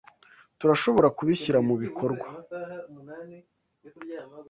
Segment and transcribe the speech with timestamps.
[0.59, 2.25] Turashobora kubishyira mubikorwa?